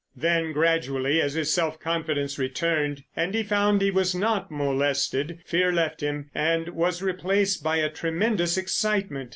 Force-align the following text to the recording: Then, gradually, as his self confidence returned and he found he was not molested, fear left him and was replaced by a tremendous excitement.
Then, 0.15 0.51
gradually, 0.51 1.21
as 1.21 1.35
his 1.35 1.53
self 1.53 1.79
confidence 1.79 2.39
returned 2.39 3.03
and 3.15 3.35
he 3.35 3.43
found 3.43 3.83
he 3.83 3.91
was 3.91 4.15
not 4.15 4.49
molested, 4.49 5.37
fear 5.45 5.71
left 5.71 6.01
him 6.01 6.31
and 6.33 6.69
was 6.69 7.03
replaced 7.03 7.61
by 7.63 7.75
a 7.77 7.87
tremendous 7.91 8.57
excitement. 8.57 9.29